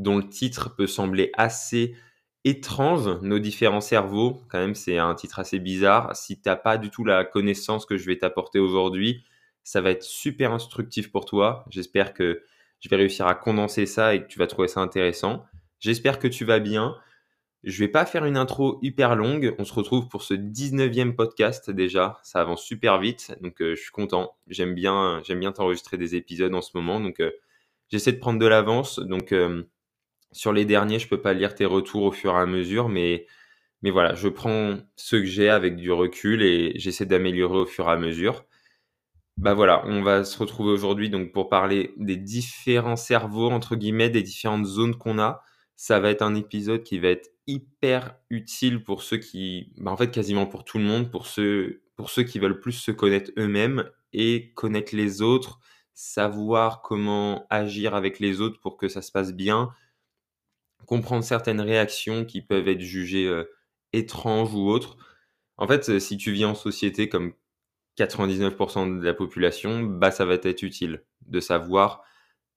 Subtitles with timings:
[0.00, 1.94] dont le titre peut sembler assez
[2.44, 4.42] étrange, Nos différents cerveaux.
[4.48, 6.16] Quand même, c'est un titre assez bizarre.
[6.16, 9.24] Si tu n'as pas du tout la connaissance que je vais t'apporter aujourd'hui,
[9.62, 11.64] ça va être super instructif pour toi.
[11.70, 12.42] J'espère que
[12.80, 15.44] je vais réussir à condenser ça et que tu vas trouver ça intéressant.
[15.80, 16.96] J'espère que tu vas bien.
[17.62, 19.54] Je vais pas faire une intro hyper longue.
[19.58, 22.18] On se retrouve pour ce 19e podcast déjà.
[22.22, 23.36] Ça avance super vite.
[23.42, 24.34] Donc, euh, je suis content.
[24.46, 27.00] J'aime bien, j'aime t'enregistrer des épisodes en ce moment.
[27.00, 27.32] Donc, euh,
[27.90, 28.98] j'essaie de prendre de l'avance.
[28.98, 29.64] Donc, euh,
[30.32, 33.26] sur les derniers, je peux pas lire tes retours au fur et à mesure, mais,
[33.82, 37.88] mais voilà, je prends ceux que j'ai avec du recul et j'essaie d'améliorer au fur
[37.88, 38.44] et à mesure.
[39.36, 44.10] Bah voilà, on va se retrouver aujourd'hui donc pour parler des différents cerveaux entre guillemets,
[44.10, 45.42] des différentes zones qu'on a.
[45.76, 49.96] Ça va être un épisode qui va être hyper utile pour ceux qui, bah en
[49.96, 53.30] fait quasiment pour tout le monde, pour ceux, pour ceux qui veulent plus se connaître
[53.38, 55.58] eux-mêmes et connaître les autres,
[55.94, 59.70] savoir comment agir avec les autres pour que ça se passe bien,
[60.90, 63.44] comprendre certaines réactions qui peuvent être jugées euh,
[63.92, 64.96] étranges ou autres.
[65.56, 67.32] En fait, euh, si tu vis en société comme
[67.96, 72.02] 99% de la population, bah ça va être utile de savoir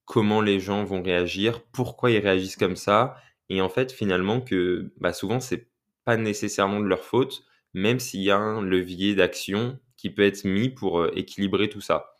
[0.06, 3.18] comment les gens vont réagir, pourquoi ils réagissent comme ça,
[3.50, 5.70] et en fait finalement que bah, souvent c'est
[6.04, 7.46] pas nécessairement de leur faute,
[7.76, 11.82] même s'il y a un levier d'action qui peut être mis pour euh, équilibrer tout
[11.82, 12.18] ça.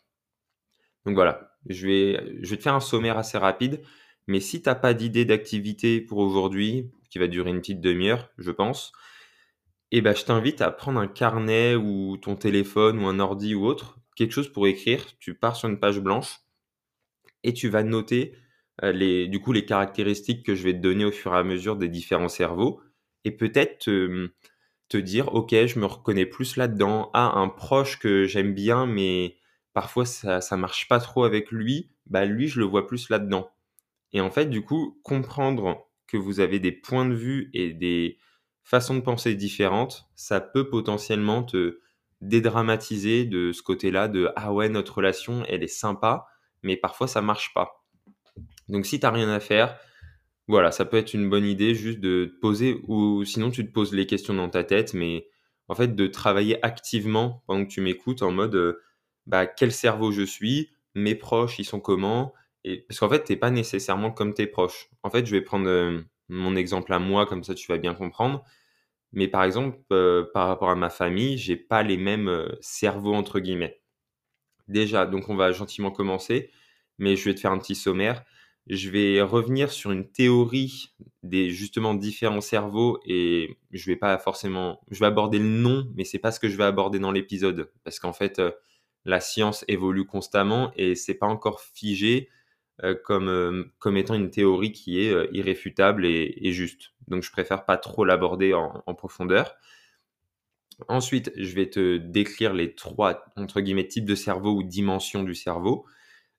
[1.06, 3.82] Donc voilà, je vais, je vais te faire un sommaire assez rapide.
[4.26, 8.30] Mais si tu n'as pas d'idée d'activité pour aujourd'hui, qui va durer une petite demi-heure,
[8.38, 8.92] je pense,
[9.90, 13.66] eh ben, je t'invite à prendre un carnet ou ton téléphone ou un ordi ou
[13.66, 15.04] autre, quelque chose pour écrire.
[15.20, 16.40] Tu pars sur une page blanche
[17.44, 18.34] et tu vas noter
[18.82, 21.44] euh, les, du coup, les caractéristiques que je vais te donner au fur et à
[21.44, 22.80] mesure des différents cerveaux
[23.24, 27.10] et peut-être te, dire, OK, je me reconnais plus là-dedans.
[27.14, 29.36] Ah, un proche que j'aime bien, mais
[29.72, 33.50] parfois ça, ça marche pas trop avec lui, bah lui, je le vois plus là-dedans.
[34.14, 38.18] Et en fait, du coup, comprendre que vous avez des points de vue et des
[38.62, 41.80] façons de penser différentes, ça peut potentiellement te
[42.20, 46.26] dédramatiser de ce côté-là de ah ouais, notre relation, elle est sympa,
[46.62, 47.84] mais parfois ça marche pas.
[48.68, 49.76] Donc si tu n'as rien à faire,
[50.46, 53.72] voilà, ça peut être une bonne idée juste de te poser ou sinon tu te
[53.72, 55.26] poses les questions dans ta tête, mais
[55.68, 58.80] en fait de travailler activement pendant que tu m'écoutes en mode euh,
[59.26, 62.32] bah, quel cerveau je suis, mes proches ils sont comment,
[62.88, 64.88] parce qu'en fait, tu n'es pas nécessairement comme tes proches.
[65.02, 67.94] En fait, je vais prendre euh, mon exemple à moi, comme ça tu vas bien
[67.94, 68.44] comprendre.
[69.12, 73.14] Mais par exemple, euh, par rapport à ma famille, j'ai pas les mêmes euh, cerveaux
[73.14, 73.80] entre guillemets.
[74.68, 76.50] Déjà, donc on va gentiment commencer,
[76.98, 78.24] mais je vais te faire un petit sommaire.
[78.66, 84.80] Je vais revenir sur une théorie des justement différents cerveaux et je vais pas forcément,
[84.90, 87.70] je vais aborder le nom, mais c'est pas ce que je vais aborder dans l'épisode
[87.84, 88.40] parce qu'en fait,
[89.04, 92.30] la science évolue constamment et c'est pas encore figé
[93.04, 96.92] comme, euh, comme étant une théorie qui est euh, irréfutable et, juste.
[97.08, 99.54] Donc je préfère pas trop l'aborder en, profondeur.
[100.88, 105.34] Ensuite, je vais te décrire les trois entre guillemets types de cerveau ou dimensions du
[105.34, 105.86] cerveau.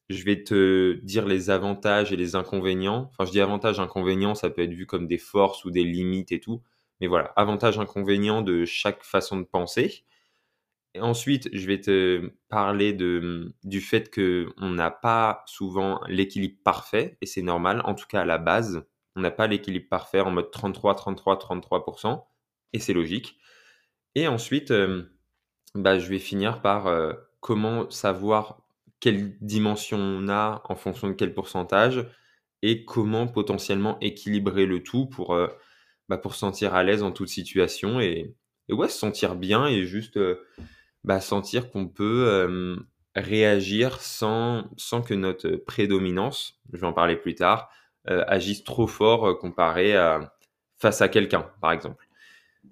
[0.10, 3.10] Je vais te dire les avantages et les inconvénients.
[3.12, 6.32] Enfin, je dis avantages, inconvénients, ça peut être vu comme des forces ou des limites
[6.32, 6.62] et tout.
[7.00, 10.04] Mais voilà, avantages, inconvénients de chaque façon de penser
[11.02, 17.26] ensuite, je vais te parler de, du fait qu'on n'a pas souvent l'équilibre parfait, et
[17.26, 18.86] c'est normal, en tout cas à la base,
[19.16, 22.24] on n'a pas l'équilibre parfait en mode 33, 33, 33%,
[22.74, 23.38] et c'est logique.
[24.16, 25.04] Et ensuite, euh,
[25.74, 28.62] bah, je vais finir par euh, comment savoir
[29.00, 32.06] quelle dimension on a en fonction de quel pourcentage,
[32.62, 35.48] et comment potentiellement équilibrer le tout pour, euh,
[36.10, 38.36] bah, se sentir à l'aise en toute situation, et,
[38.70, 40.20] et ouais, se sentir bien et juste
[41.06, 42.78] bah, sentir qu'on peut
[43.16, 47.70] réagir sans, sans que notre prédominance, je vais en parler plus tard,
[48.06, 50.34] agisse trop fort comparé à
[50.78, 52.08] face à quelqu'un, par exemple.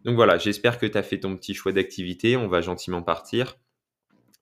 [0.04, 2.36] Donc voilà, j'espère que tu as fait ton petit choix d'activité.
[2.36, 3.56] On va gentiment partir.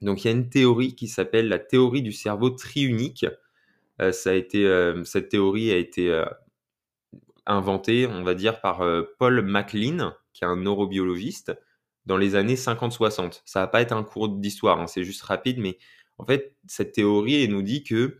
[0.01, 3.25] Donc il y a une théorie qui s'appelle la théorie du cerveau triunique.
[3.99, 6.23] ça a été, cette théorie a été
[7.45, 8.83] inventée, on va dire, par
[9.19, 11.51] Paul MacLean, qui est un neurobiologiste
[12.05, 13.41] dans les années 50-60.
[13.45, 15.77] Ça va pas être un cours d'histoire, hein, c'est juste rapide, mais
[16.17, 18.17] en fait, cette théorie nous dit que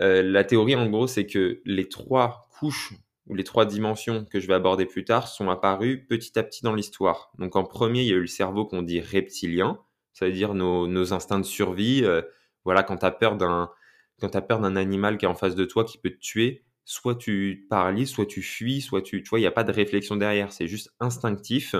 [0.00, 2.94] euh, la théorie, en gros, c'est que les trois couches
[3.26, 6.62] ou les trois dimensions que je vais aborder plus tard sont apparues petit à petit
[6.62, 7.30] dans l'histoire.
[7.38, 9.78] Donc en premier, il y a eu le cerveau qu'on dit reptilien,
[10.12, 12.02] ça veut dire nos, instincts de survie.
[12.04, 12.22] Euh,
[12.64, 13.70] voilà, quand tu as peur d'un
[14.20, 17.16] quand peur d'un animal qui est en face de toi qui peut te tuer, soit
[17.16, 20.16] tu paralyses, soit tu fuis, soit tu tu vois, il n'y a pas de réflexion
[20.16, 21.74] derrière, c'est juste instinctif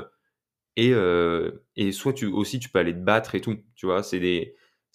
[0.77, 4.03] et euh, et soit tu aussi tu peux aller te battre et tout, tu vois,
[4.03, 4.21] c'est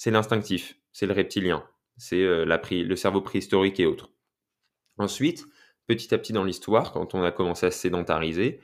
[0.07, 4.11] l'instinctif, c'est le reptilien, c'est euh, le cerveau préhistorique et autres.
[4.97, 5.45] Ensuite,
[5.87, 8.59] petit à petit dans l'histoire, quand on a commencé à se sédentariser,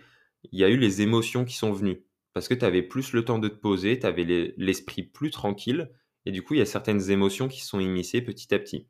[0.52, 2.04] il y a eu les émotions qui sont venues.
[2.34, 5.92] Parce que tu avais plus le temps de te poser, tu avais l'esprit plus tranquille,
[6.26, 8.88] et du coup, il y a certaines émotions qui sont initiées petit à petit.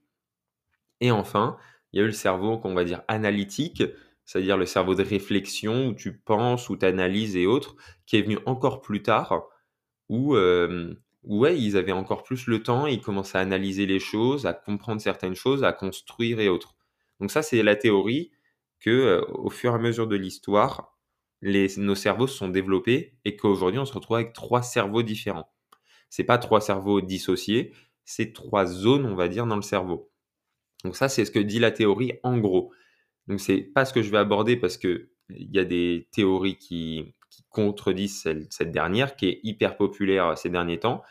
[1.02, 1.58] Et enfin,
[1.92, 3.84] il y a eu le cerveau qu'on va dire analytique,
[4.25, 7.75] c'est-à-dire le cerveau de réflexion, où tu penses, où tu analyses et autres,
[8.06, 9.44] qui est venu encore plus tard,
[10.10, 10.36] où,
[11.24, 15.02] ouais, ils avaient encore plus le temps, ils commençaient à analyser les choses, à comprendre
[15.02, 16.75] certaines choses, à construire et autres.
[17.20, 18.31] Donc ça, c'est la théorie
[18.80, 20.98] que, euh, au fur et à mesure de l'histoire,
[21.42, 25.50] nos cerveaux se sont développés et qu'aujourd'hui, on se retrouve avec trois cerveaux différents.
[26.10, 27.74] C'est pas trois cerveaux dissociés,
[28.06, 30.12] c'est trois zones, on va dire, dans le cerveau.
[30.84, 32.72] Donc ça, c'est ce que dit la théorie en gros.
[33.28, 36.58] Donc c'est pas ce que je vais aborder parce que il y a des théories
[36.58, 37.16] qui,
[37.50, 41.02] contredisent cette dernière, qui est hyper populaire ces derniers temps.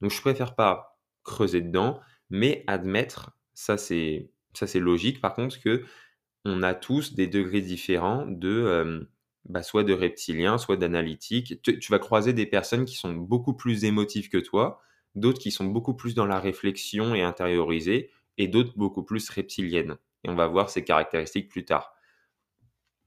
[0.00, 5.60] Donc je préfère pas creuser dedans, mais admettre, ça c'est ça c'est logique par contre
[5.60, 5.84] que
[6.44, 9.00] on a tous des degrés différents de euh,
[9.48, 11.60] bah, soit de reptilien, soit d'analytique.
[11.62, 14.80] Tu, vas croiser des personnes qui sont beaucoup plus émotives que toi,
[15.14, 19.96] d'autres qui sont beaucoup plus dans la réflexion et intériorisées, et d'autres beaucoup plus reptiliennes.
[20.24, 21.94] Et on va voir ces caractéristiques plus tard.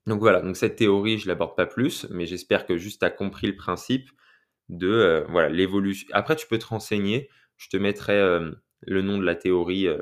[0.07, 3.09] Donc voilà, donc cette théorie, je l'aborde pas plus, mais j'espère que juste tu as
[3.09, 4.09] compris le principe
[4.69, 6.07] de euh, voilà l'évolution.
[6.11, 7.29] Après, tu peux te renseigner.
[7.57, 8.51] Je te mettrai euh,
[8.81, 10.01] le nom de la théorie euh,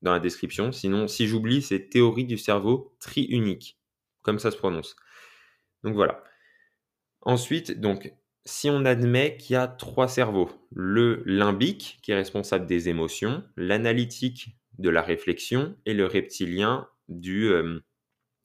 [0.00, 0.72] dans la description.
[0.72, 3.78] Sinon, si j'oublie, c'est théorie du cerveau triunique,
[4.22, 4.96] comme ça se prononce.
[5.84, 6.22] Donc voilà.
[7.22, 8.12] Ensuite, donc,
[8.44, 13.44] si on admet qu'il y a trois cerveaux, le limbique qui est responsable des émotions,
[13.56, 17.80] l'analytique de la réflexion et le reptilien du, euh,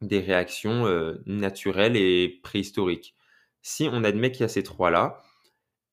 [0.01, 3.15] des réactions euh, naturelles et préhistoriques.
[3.61, 5.21] Si on admet qu'il y a ces trois-là,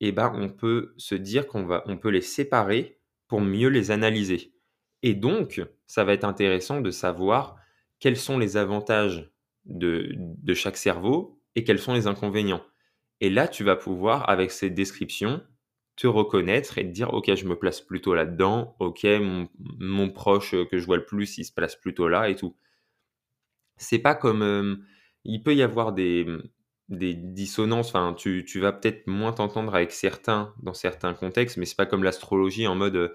[0.00, 2.98] eh ben, on peut se dire qu'on va, on peut les séparer
[3.28, 4.52] pour mieux les analyser.
[5.02, 7.56] Et donc, ça va être intéressant de savoir
[8.00, 9.30] quels sont les avantages
[9.64, 10.16] de,
[10.54, 12.64] chaque cerveau et quels sont les inconvénients.
[13.20, 15.42] Et là, tu vas pouvoir, avec ces descriptions,
[15.96, 19.06] te reconnaître et te dire, OK, je me place plutôt là-dedans, OK,
[19.78, 22.56] mon, proche que je vois le plus, il se place plutôt là et tout.
[23.76, 24.42] C'est pas comme...
[24.42, 24.76] Euh,
[25.24, 26.26] il peut y avoir des,
[26.88, 31.64] des dissonances, enfin, tu, tu vas peut-être moins t'entendre avec certains dans certains contextes, mais
[31.64, 33.14] c'est pas comme l'astrologie en mode, euh,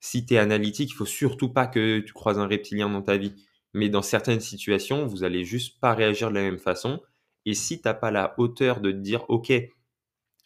[0.00, 3.16] si tu es analytique, il faut surtout pas que tu croises un reptilien dans ta
[3.16, 3.34] vie
[3.74, 7.00] mais dans certaines situations, vous allez juste pas réagir de la même façon.
[7.44, 9.52] Et si tu n'as pas la hauteur de te dire, OK,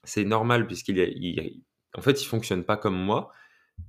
[0.05, 1.63] c'est normal puisqu'il il,
[1.97, 3.33] en fait, il fonctionne pas comme moi,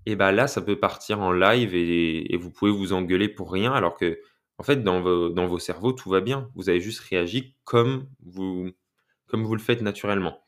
[0.06, 3.74] et ben là, ça peut partir en live et, vous pouvez vous engueuler pour rien,
[3.74, 4.20] alors que,
[4.58, 6.50] en fait, dans vos, dans vos cerveaux, tout va bien.
[6.56, 8.72] Vous avez juste réagi comme vous,
[9.28, 10.44] comme vous le faites naturellement.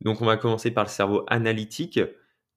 [0.00, 2.00] Donc, on va commencer par le cerveau analytique.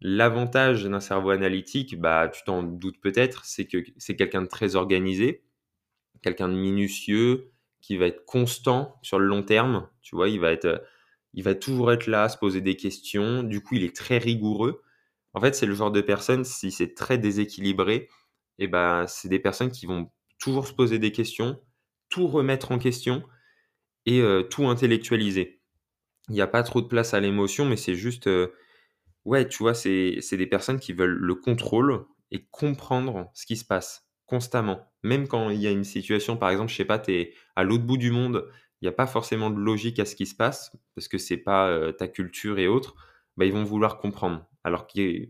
[0.01, 4.75] L'avantage d'un cerveau analytique, bah, tu t'en doutes peut-être, c'est que c'est quelqu'un de très
[4.75, 5.43] organisé,
[6.21, 9.87] quelqu'un de minutieux, qui va être constant sur le long terme.
[10.01, 10.83] Tu vois, il va être,
[11.33, 13.43] il va toujours être là, se poser des questions.
[13.43, 14.81] Du coup, il est très rigoureux.
[15.33, 18.09] En fait, c'est le genre de personne, si c'est très déséquilibré,
[18.57, 21.61] eh ben, c'est des personnes qui vont toujours se poser des questions,
[22.09, 23.23] tout remettre en question
[24.05, 25.61] et euh, tout intellectualiser.
[26.29, 28.53] Il n'y a pas trop de place à l'émotion, mais c'est juste, euh,
[29.25, 33.65] ouais, tu vois, c'est des personnes qui veulent le contrôle et comprendre ce qui se
[33.65, 34.91] passe constamment.
[35.03, 37.63] Même quand il y a une situation, par exemple, je sais pas, tu es à
[37.63, 38.47] l'autre bout du monde,
[38.81, 41.37] il n'y a pas forcément de logique à ce qui se passe, parce que c'est
[41.37, 42.95] pas ta culture et autres,
[43.37, 44.47] bah, ils vont vouloir comprendre.
[44.63, 45.25] Alors que,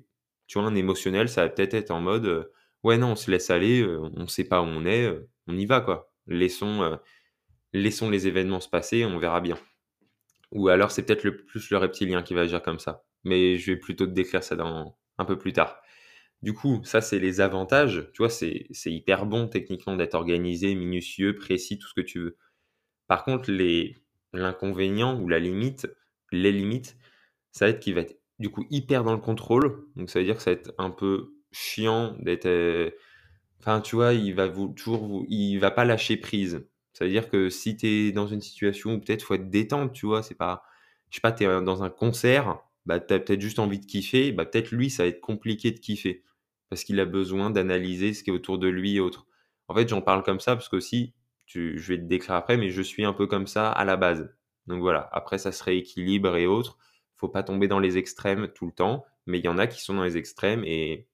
[0.48, 2.52] tu vois, un émotionnel, ça va peut-être être en mode,
[2.84, 5.10] ouais, non, on se laisse aller, on ne sait pas où on est,
[5.48, 6.12] on y va, quoi.
[6.28, 7.00] Laissons,
[7.74, 9.58] laissons les événements se passer, on verra bien.
[10.52, 13.06] Ou alors, c'est peut-être le, plus le reptilien qui va agir comme ça.
[13.24, 15.82] Mais je vais plutôt te décrire ça dans, un peu plus tard.
[16.42, 18.10] Du coup, ça, c'est les avantages.
[18.14, 22.38] Tu vois, c'est hyper bon techniquement d'être organisé, minutieux, précis, tout ce que tu veux.
[23.10, 23.52] Par contre,
[24.34, 25.90] l'inconvénient ou la limite,
[26.32, 26.98] les limites,
[27.52, 29.86] ça va être qu'il va être du coup hyper dans le contrôle.
[29.98, 32.46] Donc, ça veut dire que ça va être un peu chiant d'être.
[32.46, 32.92] Euh,
[33.60, 36.66] enfin, tu vois, il va vous, toujours, il va pas lâcher prise.
[36.94, 39.94] Ça veut dire que si tu es dans une situation où peut-être faut être détente,
[39.94, 40.64] tu vois, c'est pas.
[41.10, 43.86] Je sais pas, tu es dans un concert, bah, tu as peut-être juste envie de
[43.86, 46.24] kiffer, bah, peut-être lui, ça va être compliqué de kiffer
[46.70, 49.26] parce qu'il a besoin d'analyser ce qui est autour de lui et autres.
[49.68, 50.80] En fait, j'en parle comme ça parce que
[51.50, 53.98] si je vais te décrire après, mais je suis un peu comme ça à la
[53.98, 54.30] base.
[54.68, 56.78] Donc voilà, après ça se rééquilibre et autres.
[57.16, 59.82] Faut pas tomber dans les extrêmes tout le temps, mais il y en a qui
[59.82, 61.08] sont dans les extrêmes et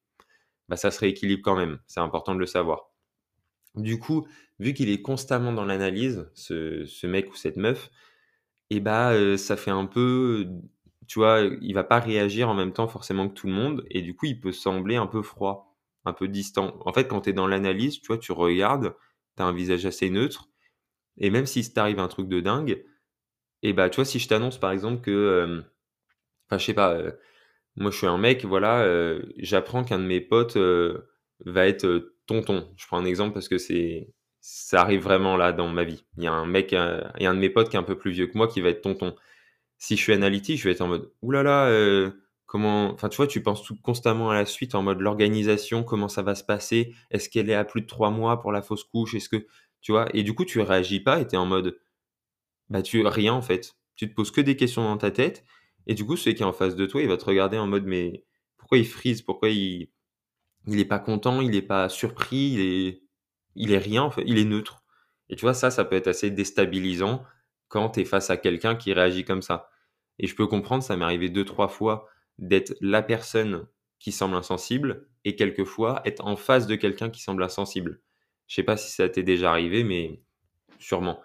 [0.69, 1.79] bah, ça se rééquilibre quand même.
[1.87, 2.91] C'est important de le savoir.
[3.75, 4.27] Du coup,
[4.59, 7.89] vu qu'il est constamment dans l'analyse, ce, mec ou cette meuf,
[8.69, 10.47] et bah euh, ça fait un peu,
[11.07, 14.01] tu vois, il va pas réagir en même temps forcément que tout le monde, et
[14.01, 15.75] du coup il peut sembler un peu froid,
[16.05, 16.77] un peu distant.
[16.85, 18.95] En fait, quand tu es dans l'analyse, tu vois, tu regardes,
[19.37, 20.49] tu as un visage assez neutre,
[21.17, 22.83] et même si t'arrive un truc de dingue,
[23.63, 25.61] et bah tu vois, si je t'annonce par exemple que, euh,
[26.47, 27.11] enfin je sais pas, euh,
[27.77, 28.87] moi je suis un mec, voilà,
[29.37, 30.57] j'apprends qu'un de mes potes
[31.45, 32.73] va être tonton.
[32.77, 36.05] Je prends un exemple parce que c'est ça arrive vraiment là dans ma vie.
[36.17, 37.79] Il y a un mec, euh, il y a un de mes potes qui est
[37.79, 39.15] un peu plus vieux que moi qui va être tonton.
[39.79, 42.11] Si je suis analytique, je vais être en mode oulala, euh,
[42.45, 42.91] comment.
[42.93, 46.21] Enfin, tu vois, tu penses tout constamment à la suite en mode l'organisation, comment ça
[46.23, 49.15] va se passer, est-ce qu'elle est à plus de trois mois pour la fausse couche,
[49.15, 49.47] est-ce que.
[49.81, 51.79] Tu vois, et du coup, tu réagis pas et es en mode.
[52.69, 53.05] Bah, tu.
[53.07, 53.75] Rien en fait.
[53.95, 55.45] Tu te poses que des questions dans ta tête
[55.87, 57.67] et du coup, celui qui est en face de toi, il va te regarder en
[57.67, 58.25] mode mais
[58.57, 59.89] pourquoi il frise, pourquoi il
[60.67, 63.01] il est pas content, il est pas surpris, il est,
[63.55, 64.83] il est rien, en fait, il est neutre.
[65.29, 67.23] Et tu vois, ça, ça peut être assez déstabilisant
[67.67, 69.69] quand tu es face à quelqu'un qui réagit comme ça.
[70.19, 73.67] Et je peux comprendre, ça m'est arrivé deux, trois fois d'être la personne
[73.99, 78.01] qui semble insensible et quelquefois être en face de quelqu'un qui semble insensible.
[78.47, 80.21] Je sais pas si ça t'est déjà arrivé, mais
[80.79, 81.21] sûrement.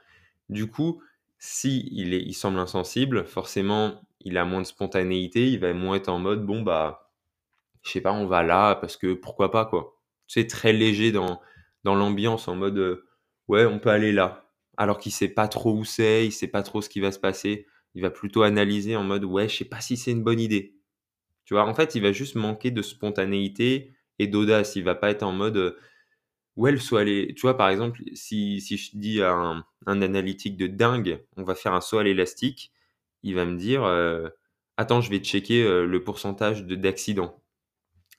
[0.49, 1.03] Du coup,
[1.39, 5.97] si il, est, il semble insensible, forcément, il a moins de spontanéité, il va moins
[5.97, 7.11] être en mode, bon, bah,
[7.83, 9.97] je sais pas, on va là parce que pourquoi pas, quoi.
[10.27, 11.41] Sais, très léger dans,
[11.85, 13.07] dans l'ambiance, en mode, euh,
[13.49, 14.51] ouais, on peut aller là.
[14.77, 17.19] Alors qu'il sait pas trop où c'est, il sait pas trop ce qui va se
[17.19, 17.67] passer.
[17.95, 20.77] Il va plutôt analyser en mode, ouais, je sais pas si c'est une bonne idée.
[21.45, 24.77] Tu vois, en fait, il va juste manquer de spontanéité et d'audace.
[24.77, 25.79] Il va pas être en mode, euh,
[26.57, 30.57] ouais, le saut à Tu vois, par exemple, si, je dis à un, un, analytique
[30.57, 32.73] de dingue, on va faire un saut à l'élastique,
[33.23, 34.29] il va me dire, euh,
[34.77, 37.41] attends, je vais checker le pourcentage d'accidents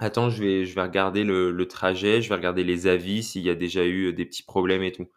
[0.01, 3.85] Attends, je vais, regarder le, trajet, je vais regarder les avis, s'il y a déjà
[3.85, 5.07] eu euh, des petits problèmes et tout.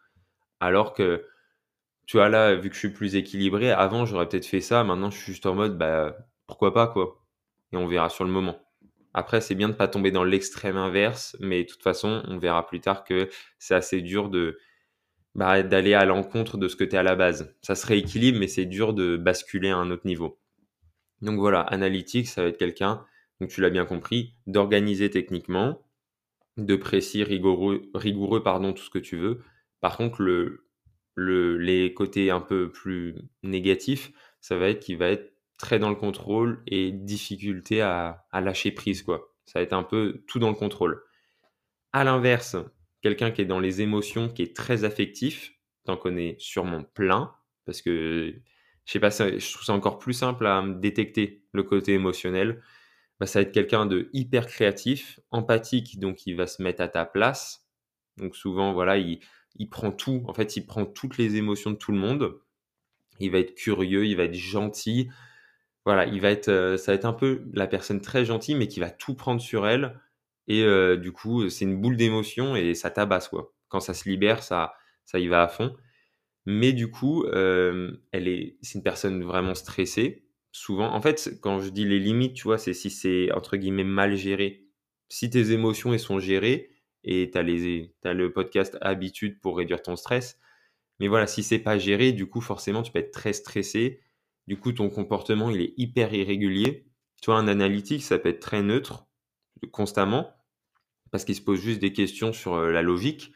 [0.61, 1.27] Alors que,
[2.07, 4.85] tu vois, là, vu que je suis plus équilibré, avant, j'aurais peut-être fait ça.
[4.85, 7.24] Maintenant, je suis juste en mode, bah, pourquoi pas, quoi.
[7.77, 8.59] On verra sur le moment.
[9.13, 12.39] Après, c'est bien de ne pas tomber dans l'extrême inverse, mais de toute façon, on
[12.39, 13.29] verra plus tard que
[13.59, 14.59] c'est assez dur de
[15.35, 17.55] bah, d'aller à l'encontre de ce que tu es à la base.
[17.63, 20.39] Ça se rééquilibre, mais c'est dur de basculer à un autre niveau.
[21.23, 23.05] Donc voilà, analytique, ça va être quelqu'un
[23.41, 25.87] donc tu l'as bien compris, d'organiser techniquement,
[26.57, 29.43] de précis, rigoureux, rigoureux pardon, tout ce que tu veux.
[29.81, 30.67] Par contre, le,
[31.15, 35.91] le, les côtés un peu plus négatifs, ça va être qu'il va être très dans
[35.91, 39.03] le contrôle et difficulté à, lâcher prise.
[39.03, 39.35] quoi.
[39.47, 41.03] Ça va être un peu tout dans le contrôle.
[41.93, 42.57] À l'inverse,
[43.03, 45.53] quelqu'un qui est dans les émotions, qui est très affectif,
[45.85, 47.35] t'en connais sûrement plein,
[47.67, 48.35] parce que
[48.85, 52.63] je sais pas, je trouve ça encore plus simple à détecter le côté émotionnel.
[53.21, 56.89] Bah, ça va être quelqu'un de hyper créatif, empathique, donc il va se mettre à
[56.89, 57.67] ta place.
[58.17, 59.21] Donc souvent, voilà, il,
[59.71, 62.39] prend tout, en fait, il prend toutes les émotions de tout le monde.
[63.21, 65.09] Il va être curieux, il va être gentil.
[65.85, 68.69] Voilà, il va être, euh, ça va être un peu la personne très gentille, mais
[68.69, 70.01] qui va tout prendre sur elle.
[70.49, 73.53] Et euh, du coup, c'est une boule d'émotion et ça tabasse, quoi.
[73.69, 74.75] Quand ça se libère, ça,
[75.05, 75.77] ça y va à fond.
[76.47, 80.25] Mais du coup, elle est, c'est une personne vraiment stressée
[80.55, 83.85] souvent, en fait, quand je dis les limites, tu vois, c'est si c'est entre guillemets
[83.85, 84.65] mal géré.
[85.09, 86.71] Si tes émotions elles sont gérées
[87.03, 90.39] et tu as, as le podcast Habitude pour réduire ton stress,
[91.01, 94.01] mais voilà, si c'est pas géré, du coup, forcément, tu peux être très stressé.
[94.47, 96.87] Du coup, ton comportement, il est hyper irrégulier.
[97.23, 99.07] Tu vois, un analytique, ça peut être très neutre,
[99.73, 100.35] constamment,
[101.11, 103.33] parce qu'il se pose juste des questions sur euh, la logique.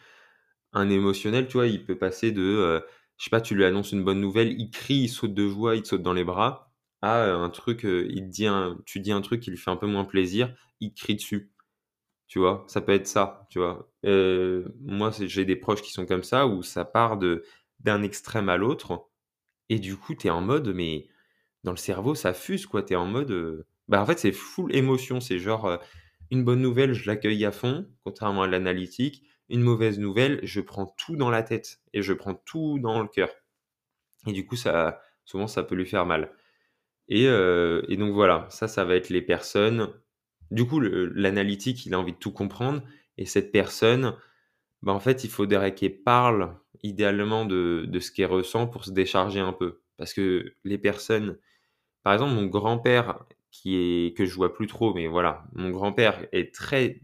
[0.72, 2.80] Un émotionnel, tu vois, il peut passer de, euh,
[3.18, 5.76] je sais pas, tu lui annonces une bonne nouvelle, il crie, il saute de joie,
[5.76, 6.68] il te saute dans les bras
[7.02, 8.48] ah, un truc, il dit
[8.84, 11.52] tu dis un truc qui lui fait un peu moins plaisir, il crie dessus.
[12.28, 12.64] Tu vois?
[12.68, 13.90] Ça peut être ça, tu vois?
[14.82, 17.44] moi, j'ai des proches qui sont comme ça, où ça part de
[17.80, 19.08] d'un extrême à l'autre
[19.68, 21.08] et du coup, tu es en mode mais
[21.64, 22.82] dans le cerveau, ça fuse, quoi.
[22.82, 25.20] Tu es en mode, bah, en fait, c'est full émotion.
[25.20, 25.78] C'est genre,
[26.30, 29.24] une bonne nouvelle, je l'accueille à fond, contrairement à l'analytique.
[29.48, 33.08] Une mauvaise nouvelle, je prends tout dans la tête et je prends tout dans le
[33.08, 33.30] cœur
[34.26, 36.32] et du coup, ça souvent, ça peut lui faire mal.
[37.10, 39.92] Euh, et, donc voilà, ça, ça va être les personnes.
[40.50, 42.82] Du coup, l'analytique, il a envie de tout comprendre.
[43.18, 44.14] Et cette personne,
[44.82, 48.90] bah, en fait, il faudrait qu'elle parle idéalement de, de ce qu'elle ressent pour se
[48.92, 49.80] décharger un peu.
[49.96, 51.38] Parce que les personnes,
[52.04, 56.26] par exemple, mon grand-père, qui est que je vois plus trop, mais voilà, mon grand-père
[56.32, 57.00] est très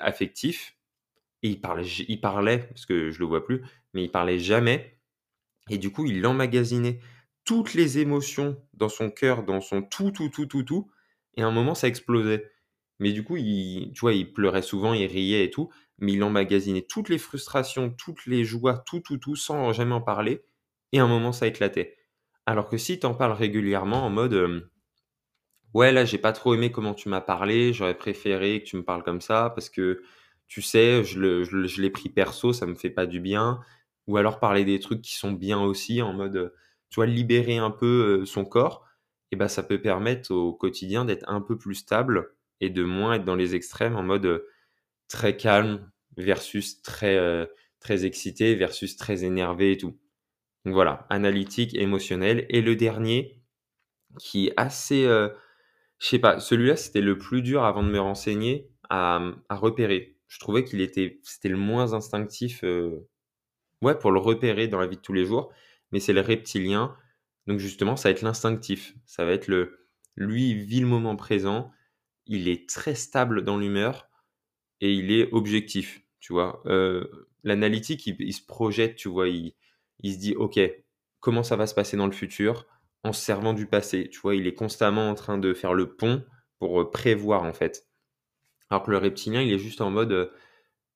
[0.00, 0.76] affectif.
[1.42, 4.98] et il parlait, il parlait, parce que je le vois plus, mais il parlait jamais.
[5.70, 7.00] Et du coup, il emmagasinait
[7.44, 10.90] toutes les émotions dans son cœur, dans son tout, tout, tout, tout, tout.
[11.36, 12.50] Et à un moment, ça explosait.
[12.98, 16.22] Mais du coup, il, tu vois, il pleurait souvent, il riait et tout, mais il
[16.22, 20.42] emmagasinait toutes les frustrations, toutes les joies, tout, tout, tout, sans jamais en parler.
[20.92, 21.96] Et à un moment, ça éclatait.
[22.46, 24.68] Alors que si tu en parles régulièrement en mode
[25.74, 28.84] Ouais, là, j'ai pas trop aimé comment tu m'as parlé, j'aurais préféré que tu me
[28.84, 30.02] parles comme ça parce que
[30.46, 33.60] tu sais, je l'ai pris perso, ça me fait pas du bien.
[34.06, 36.54] Ou alors parler des trucs qui sont bien aussi en mode,
[36.90, 38.86] tu vois, libérer un peu, son corps
[39.30, 43.14] et ben ça peut permettre au quotidien d'être un peu plus stable et de moins
[43.14, 44.42] être dans les extrêmes en mode,
[45.08, 47.48] très calme versus très, heu,
[47.80, 49.98] très excité versus très énervé et tout.
[50.64, 53.42] Donc voilà, analytique, émotionnel et le dernier
[54.18, 55.32] qui est assez, heu,
[56.00, 60.18] je sais pas, celui-là, c'était le plus dur avant de me renseigner à, à repérer.
[60.28, 63.08] Je trouvais qu'il était c'était le moins instinctif, heu,
[63.82, 65.52] ouais, pour le repérer dans la vie de tous les jours,
[65.92, 66.96] mais c'est le reptilien.
[67.46, 68.94] Donc justement, ça va être l'instinctif.
[69.06, 69.86] Ça va être le
[70.16, 71.70] lui, vit le moment présent,
[72.26, 74.07] il est très stable dans l'humeur
[74.80, 76.62] et il est objectif, tu vois?
[76.66, 79.28] Heu, l'analytique, il se projette, tu vois?
[79.28, 79.54] Il
[80.14, 80.58] se dit: «OK,
[81.20, 82.66] comment ça va se passer dans le futur?»
[83.04, 84.34] en se servant du passé, tu vois?
[84.34, 86.24] Il est constamment en train de faire le pont
[86.58, 87.86] pour, heu, prévoir, en fait.
[88.70, 90.32] Alors que le reptilien, il est juste en mode, heu: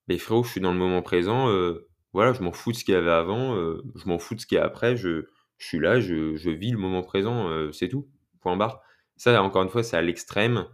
[0.09, 2.85] «Beh, frérot, je suis dans le moment présent, heu, voilà, je m'en fous de ce
[2.85, 5.27] qu'il y avait avant, je m'en fous de ce qu'il y a après, je
[5.59, 8.09] suis là, je vis le moment présent, c'est tout,
[8.41, 8.83] point barre».
[9.17, 10.67] Ça, encore une fois, c'est à l'extrême.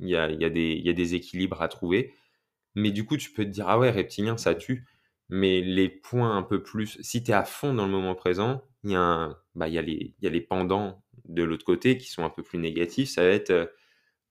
[0.00, 2.14] Il y a des équilibres à trouver.
[2.74, 4.86] Mais du coup, tu peux te dire: «Ah ouais, reptilien, ça tue».
[5.30, 8.62] Mais les points un peu plus si tu es à fond dans le moment présent,
[8.84, 12.08] il y a bah, y a les y a les pendants de l'autre côté qui
[12.10, 13.10] sont un peu plus négatifs.
[13.10, 13.70] Ça va être, heu,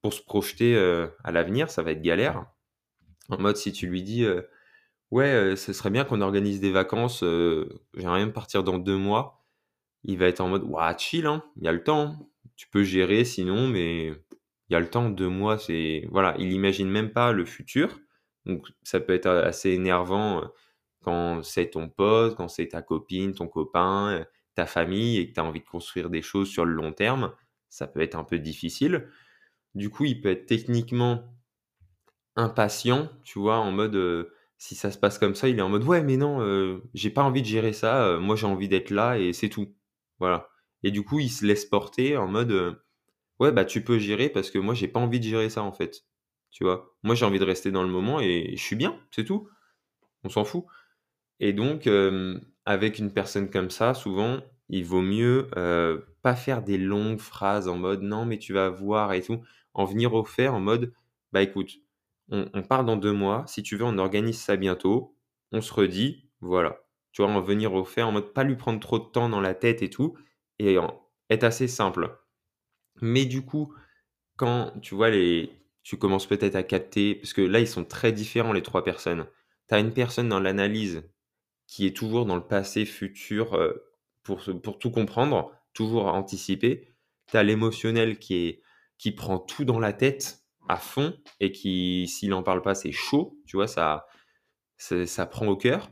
[0.03, 2.45] pour se projeter, heu, à l'avenir, ça va être galère.
[3.29, 4.47] En mode, si tu lui dis, heu:
[5.11, 7.23] «Ouais, ce serait bien qu'on organise des vacances,
[7.95, 9.45] j'aimerais bien partir dans 2 mois».
[10.05, 12.31] Il va être en mode: «Ouah, chill, hein, il y a le temps.
[12.57, 16.53] Tu peux gérer sinon, mais il y a le temps, 2 mois, c'est» voilà, il
[16.53, 17.99] imagine même pas le futur.
[18.45, 20.43] Donc ça peut être, assez énervant,
[21.03, 24.25] quand c'est ton pote, quand c'est ta copine, ton copain,
[24.55, 27.33] ta famille et que tu as envie de construire des choses sur le long terme,
[27.69, 29.09] ça peut être un peu difficile.
[29.75, 31.25] Du coup, il peut être techniquement
[32.35, 33.57] impatient, tu vois?
[33.57, 36.81] En mode, si ça se passe comme ça, il est en mode: «Ouais, mais non,
[36.93, 39.73] j'ai pas envie de gérer ça, moi j'ai envie d'être là et c'est tout».
[40.19, 40.49] Voilà
[40.83, 42.79] et du coup, il se laisse porter en mode,
[43.39, 45.73] «Ouais, bah, tu peux gérer parce que moi j'ai pas envie de gérer ça, en
[45.73, 46.03] fait».
[46.51, 46.93] Tu vois?
[47.03, 49.49] Moi, j'ai envie de rester dans le moment et je suis bien, c'est tout.
[50.23, 50.65] On s'en fout
[51.39, 56.63] et donc hem, avec une personne comme ça, souvent, il vaut mieux, heu, pas faire
[56.63, 59.41] des longues phrases en mode: «Non, mais tu vas voir et tout».
[59.75, 60.93] En venir au fait en mode:
[61.33, 61.71] «Bah, écoute,
[62.31, 65.15] on part dans 2 mois, si tu veux, on organise ça bientôt,
[65.51, 66.79] on se redit, voilà».
[67.13, 67.31] Tu vois?
[67.31, 69.81] En venir au fait en mode pas lui prendre trop de temps dans la tête
[69.83, 70.15] et tout
[70.59, 70.77] et
[71.29, 72.17] être assez simple.
[73.01, 73.73] Mais du coup,
[74.37, 75.51] quand tu vois les
[75.83, 79.27] tu commences peut-être à capter parce que là, ils sont très différents les 3 personnes.
[79.69, 81.03] Tu as une personne dans l'analyse
[81.67, 83.83] qui est toujours dans le passé, futur, heu,
[84.23, 86.93] pour pour tout comprendre, toujours anticiper.
[87.31, 88.61] Tu as l'émotionnel qui
[88.97, 92.91] qui prend tout dans la tête à fond et qui, s'il en parle pas, c'est
[92.91, 93.67] chaud, tu vois?
[93.67, 94.07] Ça
[94.77, 95.91] c'est ça prend au cœur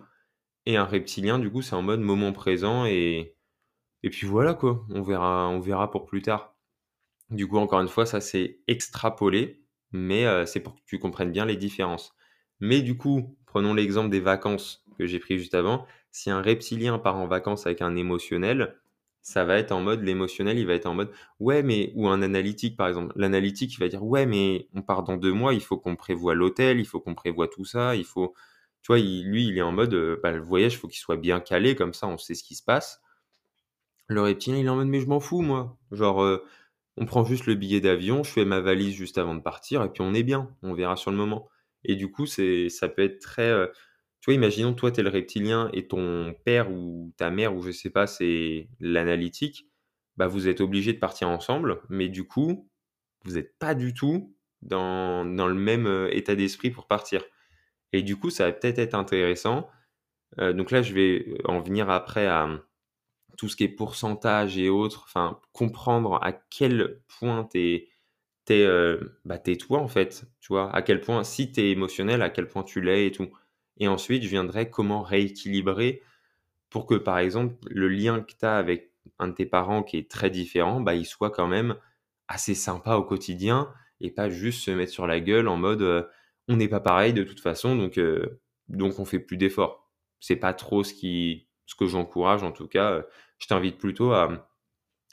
[0.68, 3.36] et un reptilien, du coup, c'est en mode moment présent et
[4.04, 4.86] et puis voilà, quoi.
[4.90, 6.56] On verra on verra pour plus tard.
[7.30, 11.32] Du coup, encore une fois, ça c'est extrapolé, mais heu, c'est pour que tu comprennes
[11.32, 12.14] bien les différences.
[12.60, 15.86] Mais du coup, prenons l'exemple des vacances que j'ai pris juste avant.
[16.12, 18.76] Si un reptilien part en vacances avec un émotionnel,
[19.22, 22.22] ça va être en mode l'émotionnel, il va être en mode: «Ouais, mais» ou un
[22.22, 23.14] analytique, par exemple.
[23.18, 26.34] L'analytique, il va dire: «Ouais, mais on part dans 2 mois, il faut qu'on prévoie
[26.36, 28.34] l'hôtel, il faut qu'on prévoit tout ça, il faut»
[28.84, 29.00] tu vois?
[29.00, 31.76] Lui, il est en mode, heu, bah, le voyage, il faut qu'il soit bien calé,
[31.76, 33.02] comme ça on sait ce qui se passe.
[34.08, 35.78] Le reptilien, il est en mode: «Mais je m'en fous moi».
[35.92, 36.44] Genre, heu,
[36.98, 39.90] on prend juste le billet d'avion, je fais ma valise juste avant de partir et
[39.92, 41.50] puis on est bien, on verra sur le moment.
[41.84, 43.72] Et du coup, c'est ça peut être très, heu,
[44.22, 47.62] tu vois, imaginons toi, tu es le reptilien et ton père ou ta mère ou
[47.62, 49.68] je sais pas, c'est l'analytique,
[50.18, 52.70] bah, vous êtes obligés de partir ensemble, mais du coup,
[53.26, 57.24] vous êtes pas du tout dans dans le même, heu, état d'esprit pour partir.
[57.94, 59.70] Et du coup, ça va peut-être être intéressant,
[60.40, 62.50] heu, donc là, je vais en venir après à,
[63.38, 67.90] tout ce qui est pourcentage et autres, enfin, comprendre à quel point tu es
[68.46, 70.74] tu es, bah, toi, en fait, tu vois?
[70.76, 73.30] À quel point si tu es émotionnel, à quel point tu l'es et tout.
[73.78, 76.02] Et ensuite, je viendrai comment rééquilibrer
[76.70, 79.98] pour que, par exemple, le lien que tu as avec un de tes parents qui
[79.98, 81.76] est très différent, bah, il soit quand même
[82.28, 86.08] assez sympa au quotidien et pas juste se mettre sur la gueule en mode, heu:
[86.50, 89.90] «On n'est pas pareil de toute façon donc heu, donc on fait plus d'efforts.
[90.20, 93.04] C'est pas trop ce qui, ce que j'encourage en tout cas.
[93.40, 94.48] Je t'invite plutôt à,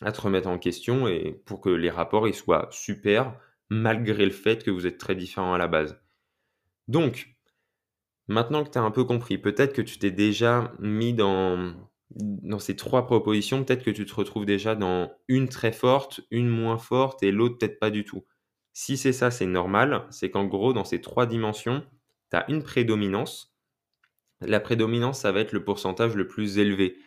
[0.01, 3.39] te remettre en question et pour que les rapports soient super
[3.71, 6.01] malgré le fait que vous êtes très différents à la base.
[6.89, 7.35] Donc,
[8.29, 11.75] maintenant que tu as un peu compris, peut-être que tu t'es déjà mis dans,
[12.11, 16.49] dans ces trois propositions, peut-être que tu te retrouves déjà dans une très forte, une
[16.49, 18.25] moins forte et l'autre peut-être pas du tout.
[18.73, 20.07] Si c'est ça, c'est normal.
[20.11, 21.85] C'est qu'en gros, dans ces trois dimensions,
[22.31, 23.57] tu as une prédominance.
[24.41, 26.99] La prédominance, ça va être le pourcentage le plus élevé.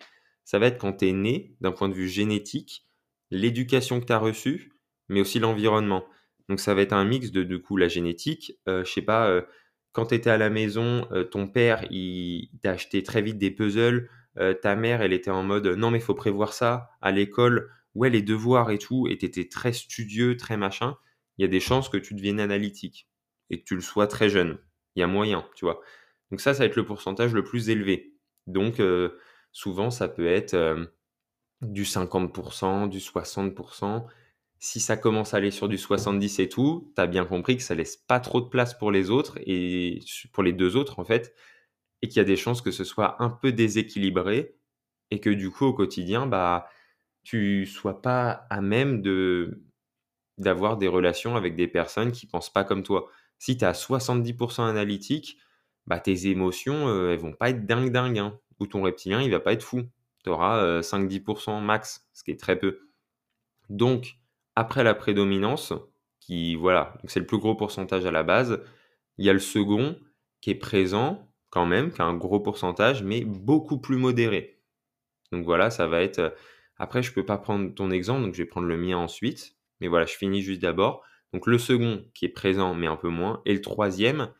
[0.47, 2.87] Ça va être quand tu es né, d'un point de vue génétique,
[3.31, 4.71] l'éducation que tu as reçue,
[5.09, 6.05] mais aussi l'environnement.
[6.47, 8.53] Donc ça va être un mix de du coup la génétique.
[8.69, 9.41] Euh, je sais pas, euh,
[9.91, 13.51] quand tu étais à la maison, euh, ton père il, t'a acheté très vite des
[13.51, 14.09] puzzles.
[14.37, 16.91] Euh, ta mère elle était en mode non mais faut prévoir ça.
[17.01, 20.95] À l'école, ouais les devoirs et tout, et t'étais très studieux, très machin.
[21.37, 23.09] Il y a des chances que tu deviennes analytique
[23.49, 24.59] et que tu le sois très jeune.
[24.95, 25.81] Il y a moyen, tu vois.
[26.31, 28.13] Donc ça, ça va être le pourcentage le plus élevé.
[28.47, 28.79] Donc
[29.57, 30.55] souvent ça peut être
[31.61, 34.05] du 50%, du 60%
[34.59, 37.63] si ça commence à aller sur du 70 et tout, tu as bien compris que
[37.63, 39.99] ça laisse pas trop de place pour les autres et
[40.33, 41.35] pour les deux autres en fait,
[42.01, 44.55] et qu'il y a des chances que ce soit un peu déséquilibré
[45.11, 46.67] et que du coup au quotidien, bah
[47.23, 49.63] tu sois pas à même de
[50.37, 53.09] d'avoir des relations avec des personnes qui pensent pas comme toi.
[53.39, 55.37] Si tu as 70% analytique,
[55.87, 59.31] bah tes émotions euh, elles vont pas être dingue dingue hein, ou ton reptilien il
[59.31, 59.83] va pas être fou.
[60.23, 62.79] Tu auras 5-10% max, ce qui est très peu.
[63.69, 64.17] Donc
[64.55, 65.73] après la prédominance,
[66.19, 68.61] qui voilà, c'est le plus gros pourcentage à la base,
[69.17, 69.97] il y a le second
[70.41, 74.59] qui est présent quand même, qui a un gros pourcentage, mais beaucoup plus modéré.
[75.31, 76.35] Donc voilà, ça va être.
[76.77, 79.55] Après, je ne peux pas prendre ton exemple, donc je vais prendre le mien ensuite.
[79.79, 81.03] Mais voilà, je finis juste d'abord.
[81.33, 84.31] Donc le second qui est présent, mais un peu moins, et le troisième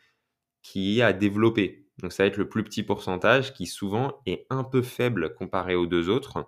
[0.61, 1.86] qui est à développer.
[1.99, 5.75] Donc ça va être le plus petit pourcentage qui souvent est un peu faible comparé
[5.75, 6.45] aux deux autres.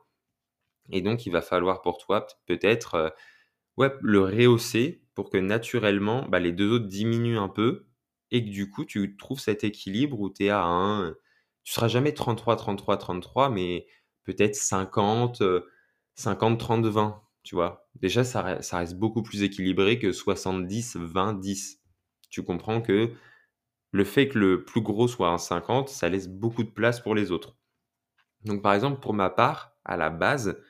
[0.91, 3.09] Et donc il va falloir pour toi peut-être euh,
[3.77, 7.87] ouais, le rehausser pour que naturellement, bah, les deux autres diminuent un peu
[8.31, 11.15] et que du coup, tu trouves cet équilibre où tu es à un.
[11.63, 13.87] Tu seras jamais 33, 33, 33, mais
[14.23, 15.43] peut-être 50,
[16.15, 17.21] 50, 30, 20.
[17.43, 21.81] Tu vois, déjà, ça, ça reste beaucoup plus équilibré que 70, 20, 10.
[22.29, 23.11] Tu comprends que
[23.91, 27.15] le fait que le plus gros soit un 50, ça laisse beaucoup de place pour
[27.15, 27.57] les autres.
[28.45, 30.61] Donc, par exemple, pour ma part, à la base,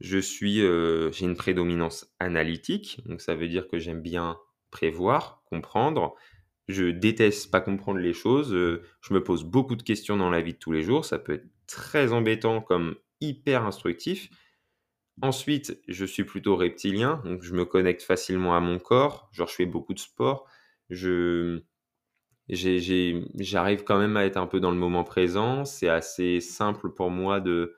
[0.00, 4.38] je suis, euh, j'ai une prédominance analytique, donc ça veut dire que j'aime bien
[4.70, 6.14] prévoir, comprendre.
[6.68, 8.54] Je déteste pas comprendre les choses.
[8.54, 11.04] Euh, je me pose beaucoup de questions dans la vie de tous les jours.
[11.04, 14.30] Ça peut être très embêtant comme hyper instructif.
[15.22, 19.28] Ensuite, je suis plutôt reptilien, donc je me connecte facilement à mon corps.
[19.32, 20.46] Genre, je fais beaucoup de sport.
[20.88, 21.62] Je,
[22.54, 25.64] j'arrive quand même à être un peu dans le moment présent.
[25.64, 27.76] C'est assez simple pour moi de,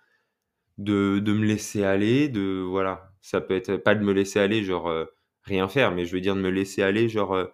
[0.79, 4.89] de, me laisser aller, de voilà, ça peut être pas de me laisser aller, genre
[4.89, 5.05] euh,
[5.45, 7.47] rien faire, mais je veux dire de me laisser aller, genre euh,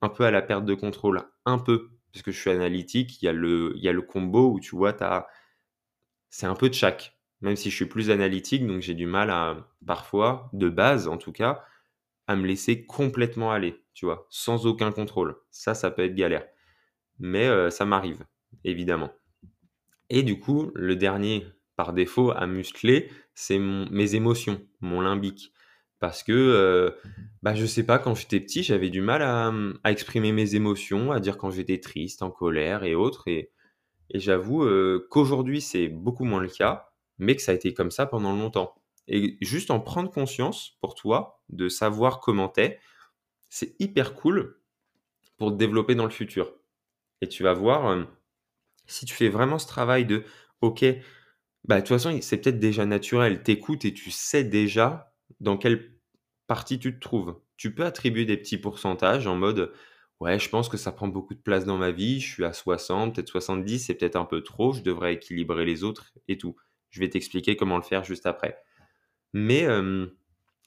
[0.00, 3.26] un peu à la perte de contrôle, un peu, parce que je suis analytique, il
[3.26, 4.96] y a le, il y a le combo où tu vois,
[6.30, 9.30] c'est un peu de chaque, même si je suis plus analytique, donc j'ai du mal
[9.30, 11.64] à, parfois, de base en tout cas,
[12.26, 15.36] à me laisser complètement aller, tu vois, sans aucun contrôle.
[15.50, 16.46] Ça, ça peut être galère.
[17.22, 18.24] Mais euh, ça m'arrive,
[18.64, 19.12] évidemment.
[20.10, 25.52] Et du coup, le dernier par défaut à muscler, c'est mes émotions, mon limbique.
[26.00, 26.90] Parce que, euh,
[27.42, 29.52] bah, je sais pas, quand j'étais petit, j'avais du mal à,
[29.88, 33.28] exprimer mes émotions, à dire quand j'étais triste, en colère et autres.
[33.28, 33.52] Et,
[34.12, 38.04] j'avoue euh, qu'aujourd'hui, c'est beaucoup moins le cas, mais que ça a été comme ça
[38.04, 38.74] pendant longtemps.
[39.06, 42.80] Et juste en prendre conscience pour toi, de savoir comment t'es,
[43.48, 44.60] c'est hyper cool
[45.38, 46.52] pour te développer dans le futur.
[47.22, 48.04] Et tu vas voir, euh,
[48.86, 50.24] si tu fais vraiment ce travail de,
[50.60, 50.84] ok,
[51.64, 53.42] bah, de toute façon, c'est peut-être déjà naturel.
[53.42, 55.94] T'écoutes et tu sais déjà dans quelle
[56.48, 57.40] partie tu te trouves.
[57.56, 59.72] Tu peux attribuer des petits pourcentages en mode
[60.20, 62.52] ouais, je pense que ça prend beaucoup de place dans ma vie, je suis à
[62.52, 66.56] 60, peut-être 70, c'est peut-être un peu trop, je devrais équilibrer les autres et tout.
[66.90, 68.58] Je vais t'expliquer comment le faire juste après.
[69.32, 69.66] Mais,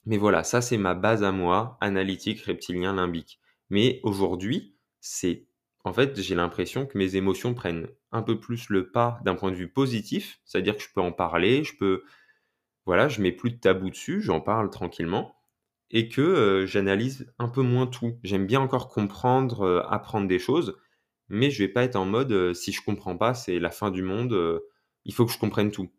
[0.06, 3.40] mais voilà, ça c'est ma base à moi, analytique, reptilien, limbique.
[3.70, 5.48] Mais aujourd'hui, c'est
[5.86, 9.52] en fait, j'ai l'impression que mes émotions prennent un peu plus le pas d'un point
[9.52, 12.04] de vue positif, c'est-à-dire que je peux en parler, je peux,
[12.88, 15.36] voilà, je mets plus de tabou dessus, j'en parle tranquillement,
[15.92, 18.18] et que euh, j'analyse un peu moins tout.
[18.24, 20.76] J'aime bien encore comprendre, euh, apprendre des choses,
[21.30, 23.92] mais je vais pas être en mode euh, si je comprends pas, c'est la fin
[23.92, 24.36] du monde,
[25.06, 25.92] il faut que je comprenne tout.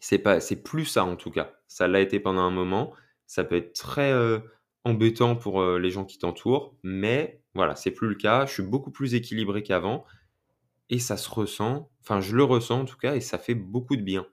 [0.00, 1.54] C'est pas, c'est plus ça en tout cas.
[1.68, 2.92] Ça l'a été pendant un moment.
[3.26, 4.12] Ça peut être très
[4.84, 8.46] embêtant pour les gens qui t'entourent, mais voilà, c'est plus le cas.
[8.46, 10.04] Je suis beaucoup plus équilibré qu'avant.
[10.90, 13.96] et ça se ressent, enfin je le ressens en tout cas et ça fait beaucoup
[13.96, 14.26] de bien.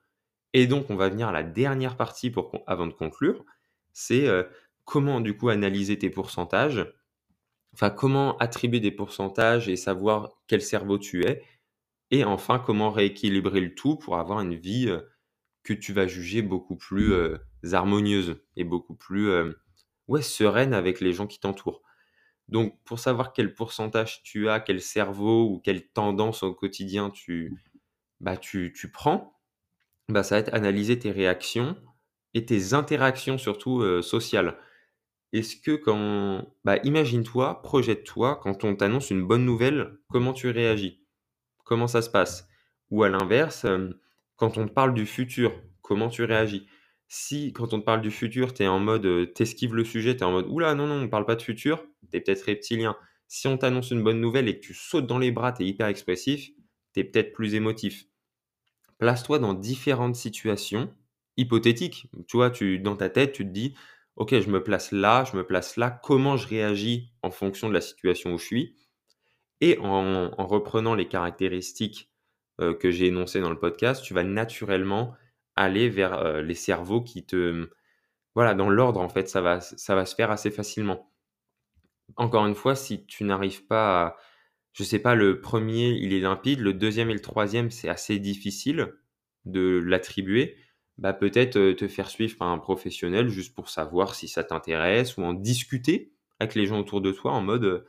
[0.53, 3.45] Et donc on va venir à la dernière partie pour avant de conclure,
[3.93, 4.49] c'est, heu,
[4.85, 6.87] comment du coup analyser tes pourcentages,
[7.73, 11.43] enfin comment attribuer des pourcentages et savoir quel cerveau tu es?
[12.11, 15.09] Et enfin comment rééquilibrer le tout pour avoir une vie, heu,
[15.63, 17.13] que tu vas juger beaucoup plus,
[17.73, 19.29] harmonieuse et beaucoup plus,
[20.07, 21.81] ouais sereine avec les gens qui t'entourent.
[22.49, 27.53] Donc pour savoir quel pourcentage tu as, quel cerveau ou quelle tendance au quotidien tu,
[28.21, 29.39] bah, tu prends,
[30.09, 31.75] bah, ça va être analyser tes réactions
[32.33, 34.57] et tes interactions surtout, heu, sociales.
[35.33, 41.03] Est-ce que quand bah, imagine-toi, projette-toi, quand on t'annonce une bonne nouvelle, comment tu réagis?
[41.65, 42.47] Comment ça se passe?
[42.91, 43.95] Ou à l'inverse, hem,
[44.37, 46.67] quand on te parle du futur, comment tu réagis?
[47.09, 50.21] Si quand on te parle du futur, tu es en mode, tu le sujet, tu
[50.21, 52.43] es en mode: «Ouh là, non, non, on parle pas de futur», tu es peut-être
[52.43, 52.95] reptilien.
[53.27, 55.67] Si on t'annonce une bonne nouvelle et que tu sautes dans les bras, tu es
[55.67, 56.49] hyper expressif,
[56.93, 58.05] tu es peut-être plus émotif.
[58.99, 60.93] Place-toi dans différentes situations
[61.37, 62.09] hypothétiques.
[62.27, 63.75] Tu vois, tu dans ta tête, tu te dis:
[64.17, 67.73] «OK, je me place là, je me place là, comment je réagis en fonction de
[67.73, 68.75] la situation où je suis?»
[69.61, 72.11] et en en reprenant les caractéristiques,
[72.59, 75.13] que j'ai énoncées dans le podcast, tu vas naturellement
[75.57, 77.69] aller vers, heu, les cerveaux qui te
[78.35, 81.09] voilà, dans l'ordre, en fait, ça va ça va se faire assez facilement.
[82.15, 84.17] Encore une fois, si tu n'arrives pas à
[84.73, 88.19] je sais pas, le premier il est limpide, le deuxième et le troisième c'est assez
[88.19, 88.93] difficile
[89.45, 90.55] de l'attribuer,
[90.99, 95.17] bah, peut-être, heu, te faire suivre par un professionnel juste pour savoir si ça t'intéresse
[95.17, 97.85] ou en discuter avec les gens autour de toi en mode, heu: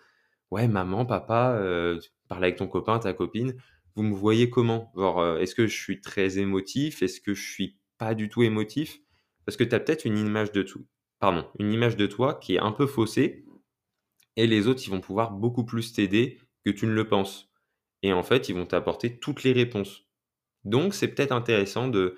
[0.53, 3.55] «Ouais, maman, papa», heu, parler avec ton copain, ta copine:
[3.99, 7.03] «Vous me voyez comment?» genre, heu, est-ce que je suis très émotif?
[7.03, 9.01] Est-ce que je suis pas du tout émotif?
[9.45, 10.87] Parce que tu as peut-être une image de tout
[11.19, 13.45] pardon, une image de toi qui est un peu faussée
[14.37, 17.51] et les autres, ils vont pouvoir beaucoup plus t'aider que tu ne le penses.
[18.03, 20.05] Et en fait, ils vont t'apporter toutes les réponses.
[20.65, 22.17] Donc, c'est peut-être intéressant de,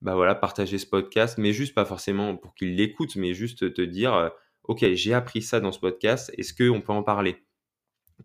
[0.00, 3.82] bah voilà, partager ce podcast, mais juste pas forcément pour qu'ils l'écoutent, mais juste te
[3.82, 4.30] dire, euh,
[4.64, 7.44] OK, j'ai appris ça dans ce podcast, est-ce qu'on peut en parler?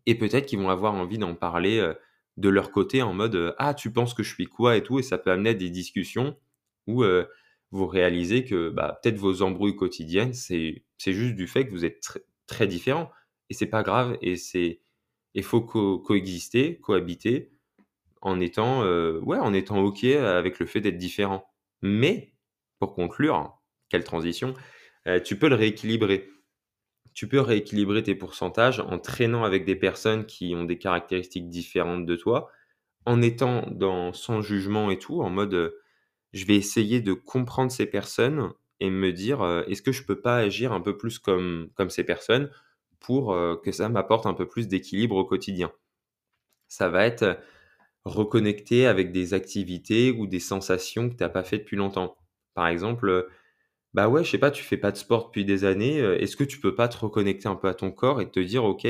[0.05, 1.93] Et peut-être qu'ils vont avoir envie d'en parler euh,
[2.37, 4.99] de leur côté en mode, euh, ah, tu penses que je suis quoi et tout,
[4.99, 6.37] et ça peut amener à des discussions
[6.87, 7.03] où
[7.71, 12.01] vous réalisez que bah, peut-être vos embrouilles quotidiennes, c'est juste du fait que vous êtes
[12.47, 13.11] très, différents.
[13.49, 14.81] Et c'est pas grave, et c'est
[15.33, 17.51] il faut coexister, cohabiter
[18.21, 21.45] en étant, euh, ouais, en étant OK avec le fait d'être différent.
[21.81, 22.33] Mais,
[22.79, 24.53] pour conclure, quelle transition,
[25.07, 26.29] euh, tu peux le rééquilibrer.
[27.13, 32.05] Tu peux rééquilibrer tes pourcentages en traînant avec des personnes qui ont des caractéristiques différentes
[32.05, 32.49] de toi,
[33.05, 35.79] en étant dans sans jugement et tout, en mode, euh,
[36.33, 40.37] je vais essayer de comprendre ces personnes et me dire, est-ce que je peux pas
[40.37, 42.51] agir un peu plus comme comme ces personnes?
[42.99, 45.71] pour que ça m'apporte un peu plus d'équilibre au quotidien?
[46.67, 47.39] Ça va être
[48.05, 52.17] reconnecter avec des activités ou des sensations que tu n'as pas fait depuis longtemps.
[52.55, 53.29] Par exemple,
[53.93, 56.43] bah ouais, je sais pas, tu fais pas de sport depuis des années, est-ce que
[56.43, 58.85] tu peux pas te reconnecter un peu à ton corps et te dire, ok,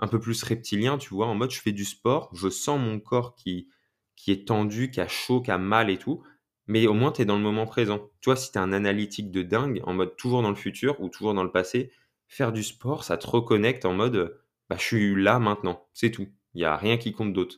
[0.00, 2.98] un peu plus reptilien, tu vois, en mode je fais du sport, je sens mon
[3.00, 3.68] corps qui,
[4.16, 6.22] qui est tendu, qui a chaud, qui a mal et tout,
[6.66, 8.10] mais au moins tu es dans le moment présent.
[8.20, 11.00] Tu vois, si tu es un analytique de dingue, en mode toujours dans le futur
[11.00, 11.92] ou toujours dans le passé,
[12.28, 16.28] faire du sport, ça te reconnecte en mode, bah, je suis là maintenant, c'est tout.
[16.54, 17.56] Il y a rien qui compte d'autre.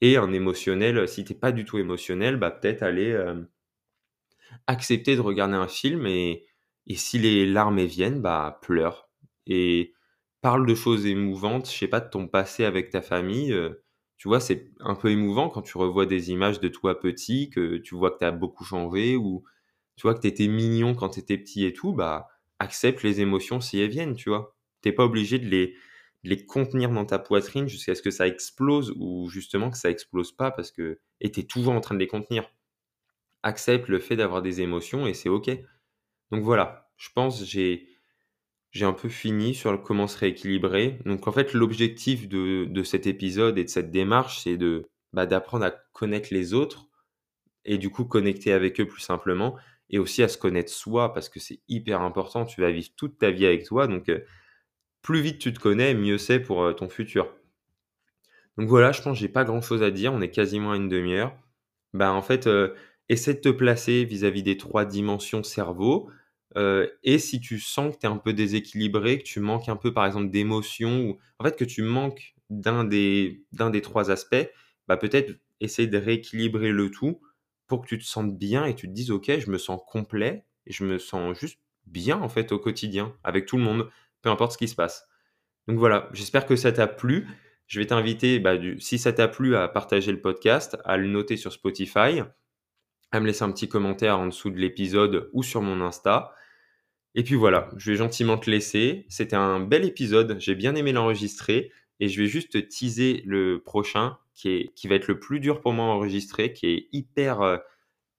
[0.00, 3.12] Et un émotionnel, si tu pas du tout émotionnel, bah, peut-être aller,
[4.66, 6.44] accepter de regarder un film et
[6.88, 9.08] et si les larmes viennent, bah, pleure
[9.46, 9.92] et
[10.40, 13.52] parle de choses émouvantes, je sais pas, de ton passé avec ta famille,
[14.16, 14.40] tu vois?
[14.40, 18.10] C'est un peu émouvant quand tu revois des images de toi petit, que tu vois
[18.12, 19.44] que tu as beaucoup changé ou
[19.96, 22.28] tu vois que tu étais mignon quand tu étais petit et tout, bah,
[22.58, 24.56] accepte les émotions si elles viennent, tu vois?
[24.82, 25.74] Tu pas obligé de les
[26.24, 30.32] les contenir dans ta poitrine jusqu'à ce que ça explose ou justement que ça explose
[30.32, 32.50] pas parce que et tu es toujours en train de les contenir.
[33.46, 35.48] Accepte le fait d'avoir des émotions et c'est OK.
[36.32, 37.88] Donc voilà, je pense j'ai
[38.72, 40.98] j'ai un peu fini sur comment se rééquilibrer.
[41.06, 45.26] Donc en fait, l'objectif de de cet épisode et de cette démarche, c'est de, bah,
[45.26, 46.88] d'apprendre à connaître les autres
[47.64, 49.56] et du coup connecter avec eux plus simplement
[49.90, 52.46] et aussi à se connaître soi parce que c'est hyper important.
[52.46, 54.10] Tu vas vivre toute ta vie avec toi, donc
[55.02, 57.32] plus vite tu te connais, mieux c'est pour ton futur.
[58.58, 60.12] Donc voilà, je pense que j'ai pas grand chose à dire.
[60.12, 61.36] On est quasiment à une demi-heure.
[61.94, 62.48] Bah en fait,
[63.08, 66.10] essaie de te placer vis-à-vis des trois dimensions cerveau.
[67.02, 69.92] et si tu sens que tu es un peu déséquilibré, que tu manques un peu
[69.92, 74.48] par exemple d'émotion, ou en fait que tu manques d'un des, des trois aspects,
[74.88, 77.20] bah peut-être essayer de rééquilibrer le tout
[77.66, 80.44] pour que tu te sentes bien et tu te dises: «OK, je me sens complet
[80.66, 83.90] et je me sens juste bien, en fait, au quotidien, avec tout le monde,
[84.22, 85.08] peu importe ce qui se passe».
[85.68, 87.26] Donc voilà, j'espère que ça t'a plu.
[87.66, 91.36] Je vais t'inviter, bah, si ça t'a plu, à partager le podcast, à le noter
[91.36, 92.22] sur Spotify,
[93.12, 96.34] à me laisser un petit commentaire en dessous de l'épisode ou sur mon Insta.
[97.14, 99.06] Et puis voilà, je vais gentiment te laisser.
[99.08, 104.18] C'était un bel épisode, j'ai bien aimé l'enregistrer et je vais juste teaser le prochain
[104.34, 107.40] qui, est, qui va être le plus dur pour moi à enregistrer, qui est hyper
[107.40, 107.56] euh,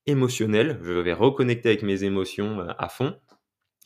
[0.08, 0.80] émotionnel.
[0.84, 3.16] Je vais reconnecter avec mes émotions euh, à fond.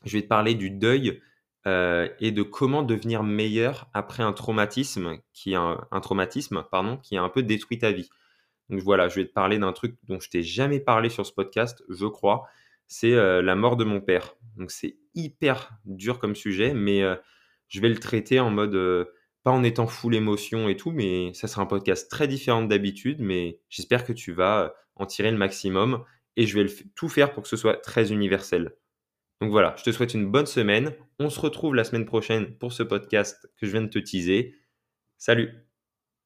[0.05, 1.21] Je vais te parler du deuil
[1.67, 7.21] euh, et de comment devenir meilleur après un traumatisme qui un, traumatisme pardon qui a
[7.21, 8.09] un peu détruit ta vie.
[8.71, 11.33] Donc voilà, je vais te parler d'un truc dont je t'ai jamais parlé sur ce
[11.33, 12.47] podcast, je crois.
[12.87, 14.35] C'est la mort de mon père.
[14.57, 17.03] Donc c'est hyper dur comme sujet, mais
[17.67, 19.07] je vais le traiter en mode
[19.43, 23.19] pas en étant full émotion et tout, mais ça sera un podcast très différent d'habitude,
[23.19, 26.03] mais j'espère que tu vas en tirer le maximum
[26.37, 28.75] et je vais tout faire pour que ce soit très universel.
[29.41, 30.93] Donc voilà, je te souhaite une bonne semaine.
[31.19, 34.55] On se retrouve la semaine prochaine pour ce podcast que je viens de te teaser.
[35.17, 35.70] Salut